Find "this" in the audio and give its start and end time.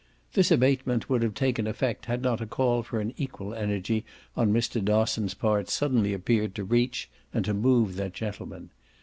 0.33-0.49